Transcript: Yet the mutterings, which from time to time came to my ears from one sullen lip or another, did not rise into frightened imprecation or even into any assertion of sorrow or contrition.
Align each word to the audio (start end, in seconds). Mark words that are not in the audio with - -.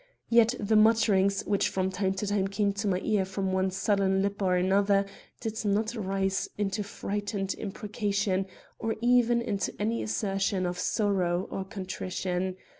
Yet 0.29 0.55
the 0.59 0.75
mutterings, 0.75 1.43
which 1.45 1.69
from 1.69 1.91
time 1.91 2.15
to 2.15 2.25
time 2.25 2.47
came 2.47 2.73
to 2.73 2.87
my 2.87 2.99
ears 3.03 3.27
from 3.27 3.51
one 3.53 3.69
sullen 3.69 4.23
lip 4.23 4.41
or 4.41 4.55
another, 4.55 5.05
did 5.39 5.63
not 5.63 5.93
rise 5.93 6.49
into 6.57 6.81
frightened 6.83 7.53
imprecation 7.59 8.47
or 8.79 8.95
even 9.03 9.43
into 9.43 9.71
any 9.79 10.01
assertion 10.01 10.65
of 10.65 10.79
sorrow 10.79 11.47
or 11.51 11.63
contrition. 11.65 12.55